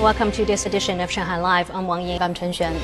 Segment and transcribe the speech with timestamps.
[0.00, 1.70] Welcome to this edition of Shanghai Live.
[1.70, 2.22] I'm Wang Ying.
[2.22, 2.74] I'm Chen Xuan.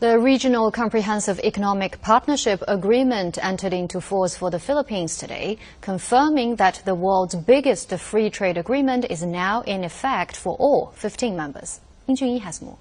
[0.00, 6.82] The Regional Comprehensive Economic Partnership Agreement entered into force for the Philippines today, confirming that
[6.84, 11.78] the world's biggest free trade agreement is now in effect for all 15 members.
[12.08, 12.76] Ying Junyi has more.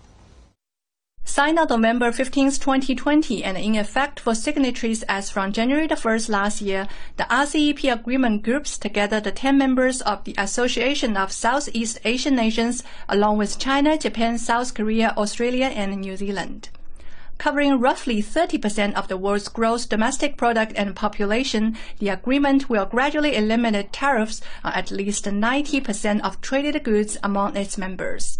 [1.25, 6.61] Signed on November 15, 2020, and in effect for signatories as from January 1st last
[6.61, 6.85] year,
[7.15, 12.83] the RCEP agreement groups together the 10 members of the Association of Southeast Asian Nations,
[13.07, 16.67] along with China, Japan, South Korea, Australia, and New Zealand.
[17.37, 23.37] Covering roughly 30% of the world's gross domestic product and population, the agreement will gradually
[23.37, 28.39] eliminate tariffs on at least 90% of traded goods among its members.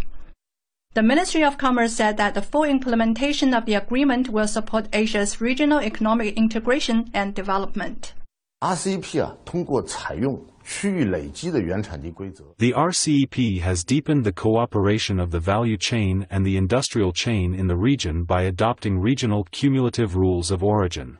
[0.94, 5.40] The Ministry of Commerce said that the full implementation of the agreement will support Asia's
[5.40, 8.14] regional economic integration and development.
[8.60, 12.42] RCEP 啊，通过采用区域累积的原产地规则。
[12.58, 17.68] The RCEP has deepened the cooperation of the value chain and the industrial chain in
[17.68, 21.18] the region by adopting regional cumulative rules of origin.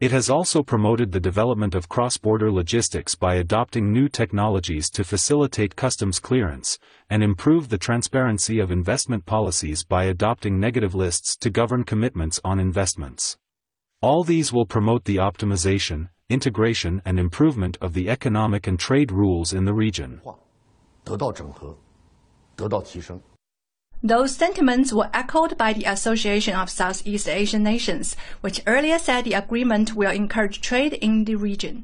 [0.00, 5.76] It has also promoted the development of cross-border logistics by adopting new technologies to facilitate
[5.76, 11.84] customs clearance, and improve the transparency of investment policies by adopting negative lists to govern
[11.84, 13.38] commitments on investments.
[14.02, 19.52] All these will promote the optimization, integration and improvement of the economic and trade rules
[19.54, 20.20] in the region.
[21.04, 21.78] 得到整合，
[22.56, 23.20] 得到提升。
[24.01, 29.33] Those sentiments were echoed by the Association of Southeast Asian Nations, which earlier said the
[29.33, 31.83] agreement will encourage trade in the region.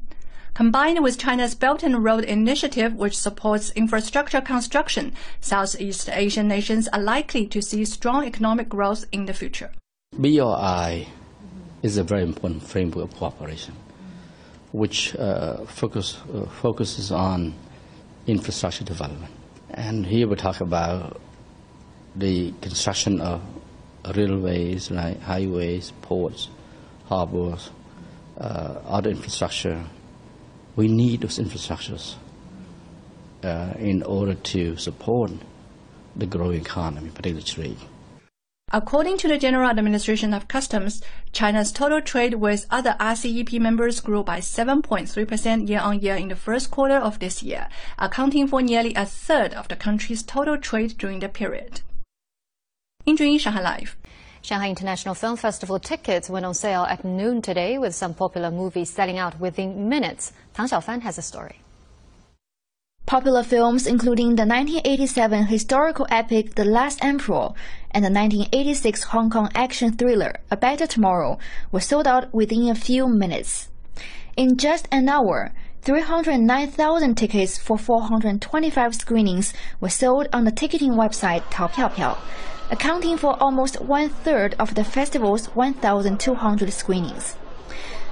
[0.54, 7.02] Combined with China's Belt and Road Initiative, which supports infrastructure construction, Southeast Asian nations are
[7.02, 9.70] likely to see strong economic growth in the future.
[10.14, 11.08] BRI
[11.82, 13.74] is a very important framework of cooperation,
[14.72, 17.52] which uh, focus, uh, focuses on
[18.26, 19.34] infrastructure development.
[19.68, 21.20] And here we talk about
[22.16, 23.42] the construction of
[24.14, 26.48] railways, like highways, ports,
[27.06, 27.70] harbors,
[28.38, 29.84] uh, other infrastructure.
[30.76, 32.14] We need those infrastructures
[33.42, 35.32] uh, in order to support
[36.14, 37.78] the growing economy, particularly trade.
[38.72, 41.00] According to the General Administration of Customs,
[41.32, 46.34] China's total trade with other RCEP members grew by 7.3% year on year in the
[46.34, 50.98] first quarter of this year, accounting for nearly a third of the country's total trade
[50.98, 51.82] during the period.
[53.06, 53.96] In Shanghai Live.
[54.42, 58.90] Shanghai International Film Festival tickets went on sale at noon today, with some popular movies
[58.90, 60.32] selling out within minutes.
[60.54, 61.60] Tang Xiaofan has a story.
[63.06, 67.50] Popular films including the 1987 historical epic The Last Emperor
[67.92, 71.38] and the 1986 Hong Kong action thriller A Better Tomorrow
[71.70, 73.68] were sold out within a few minutes.
[74.36, 75.52] In just an hour,
[75.82, 82.18] 309,000 tickets for 425 screenings were sold on the ticketing website Taopiaopiao,
[82.70, 87.36] accounting for almost one third of the festival's 1,200 screenings.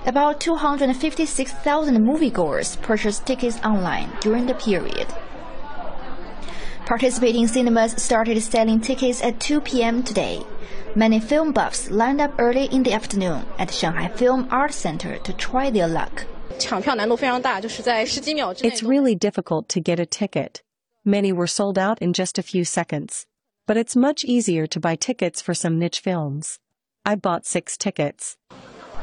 [0.06, 5.06] About 256,000 moviegoers purchased tickets online during the period.
[6.84, 10.02] Participating cinemas started selling tickets at 2 p.m.
[10.02, 10.44] today.
[10.94, 15.32] Many film buffs lined up early in the afternoon at Shanghai Film Art Center to
[15.32, 16.26] try their luck.
[18.62, 20.62] It's really difficult to get a ticket.
[21.04, 23.26] Many were sold out in just a few seconds.
[23.66, 26.58] But it's much easier to buy tickets for some niche films.
[27.06, 28.36] I bought six tickets.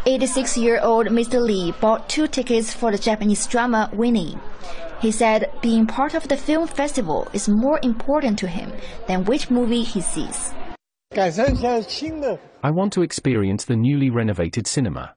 [0.06, 1.42] 86 year old Mr.
[1.42, 4.38] Lee bought two tickets for the Japanese drama Winnie.
[5.00, 8.72] He said being part of the film festival is more important to him
[9.08, 10.54] than which movie he sees.
[12.64, 15.16] I want to experience the newly renovated cinema.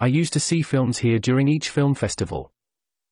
[0.00, 2.51] I used to see films here during each film festival.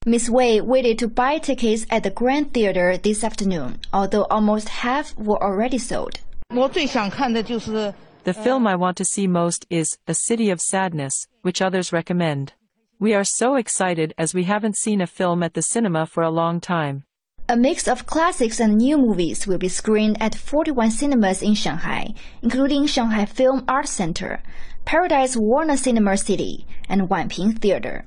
[0.06, 5.14] Miss Wei waited to buy tickets at the Grand Theater this afternoon, although almost half
[5.18, 6.20] were already sold.
[6.48, 12.54] The film I want to see most is A City of Sadness, which others recommend.
[12.98, 16.30] We are so excited as we haven't seen a film at the cinema for a
[16.30, 17.04] long time.
[17.50, 22.14] A mix of classics and new movies will be screened at 41 cinemas in Shanghai,
[22.40, 24.42] including Shanghai Film Art Center,
[24.86, 28.06] Paradise Warner Cinema City, and Wanping Theater.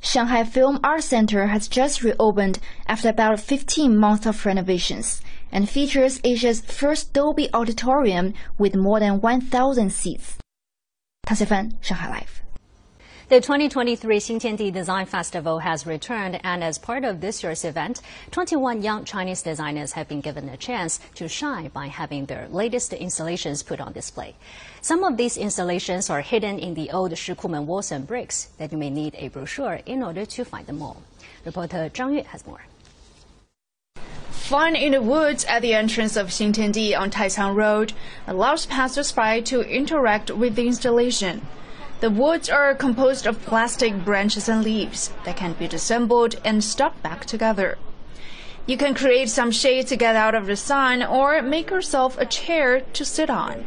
[0.00, 6.20] Shanghai Film Art Center has just reopened after about 15 months of renovations and features
[6.24, 10.36] Asia's first Dolby Auditorium with more than 1,000 seats.
[11.26, 12.43] Tang Xiaofan, Shanghai Live.
[13.26, 18.82] The 2023 Xintiandi Design Festival has returned, and as part of this year's event, 21
[18.82, 23.62] young Chinese designers have been given a chance to shine by having their latest installations
[23.62, 24.36] put on display.
[24.82, 28.76] Some of these installations are hidden in the old Shikumen walls and bricks that you
[28.76, 31.00] may need a brochure in order to find them all.
[31.46, 32.60] Reporter Zhang Yue has more.
[34.32, 37.94] Fun in the Woods at the entrance of Xintiandi on Taicang Road
[38.26, 41.40] allows passers-by to interact with the installation.
[42.00, 47.00] The woods are composed of plastic branches and leaves that can be disassembled and stuck
[47.02, 47.78] back together.
[48.66, 52.24] You can create some shade to get out of the sun or make yourself a
[52.24, 53.62] chair to sit on.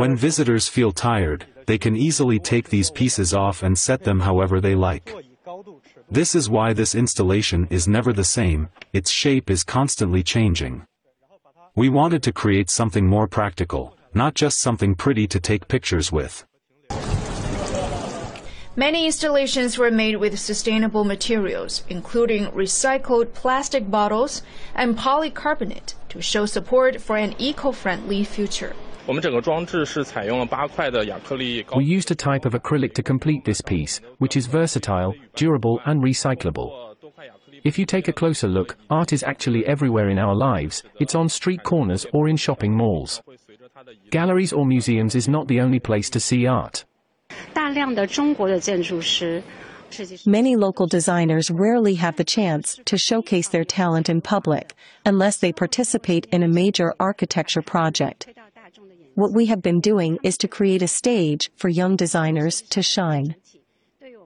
[0.00, 4.60] When visitors feel tired, they can easily take these pieces off and set them however
[4.60, 5.14] they like.
[6.10, 10.84] This is why this installation is never the same, its shape is constantly changing.
[11.76, 16.44] We wanted to create something more practical, not just something pretty to take pictures with.
[18.76, 24.42] Many installations were made with sustainable materials, including recycled plastic bottles
[24.74, 28.74] and polycarbonate, to show support for an eco-friendly future.
[29.06, 29.14] We
[31.84, 36.96] used a type of acrylic to complete this piece, which is versatile, durable and recyclable.
[37.62, 41.28] If you take a closer look, art is actually everywhere in our lives, it's on
[41.28, 43.22] street corners or in shopping malls.
[44.10, 46.84] Galleries or museums is not the only place to see art.
[50.26, 55.52] Many local designers rarely have the chance to showcase their talent in public unless they
[55.52, 58.28] participate in a major architecture project.
[59.14, 63.36] What we have been doing is to create a stage for young designers to shine.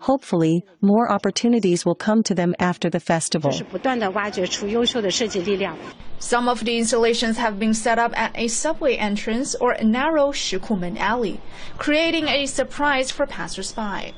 [0.00, 3.52] Hopefully, more opportunities will come to them after the festival.
[6.18, 10.32] Some of the installations have been set up at a subway entrance or a narrow
[10.32, 11.40] Shikumen alley,
[11.78, 14.14] creating a surprise for passers-by.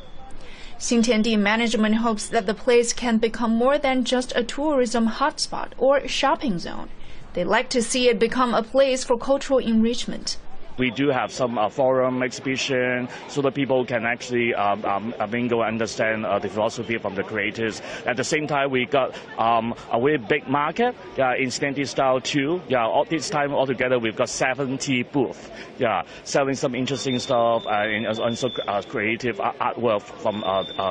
[0.79, 6.09] Xintiandi management hopes that the place can become more than just a tourism hotspot or
[6.09, 6.89] shopping zone.
[7.35, 10.39] They'd like to see it become a place for cultural enrichment
[10.81, 15.27] we do have some uh, forum exhibition so that people can actually um, um, uh,
[15.27, 17.83] mingle and understand uh, the philosophy from the creators.
[18.07, 22.63] At the same time, we got um, a very big market in Xintiandi style too.
[22.69, 25.51] Yeah, all this time altogether we've got 70 booths.
[25.79, 28.49] Yeah, selling some interesting stuff and also
[28.89, 30.41] creative artwork from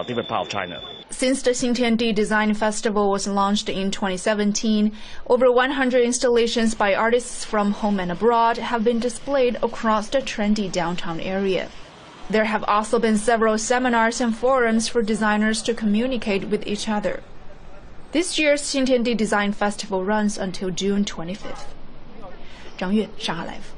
[0.05, 0.98] different parts of China.
[1.18, 4.92] Since the Xintiandi Design Festival was launched in 2017,
[5.28, 10.70] over 100 installations by artists from home and abroad have been displayed across the trendy
[10.70, 11.68] downtown area.
[12.28, 17.22] There have also been several seminars and forums for designers to communicate with each other.
[18.12, 21.66] This year's Xintiandi Design Festival runs until June 25th.
[22.76, 23.77] 张悦，上海 Live。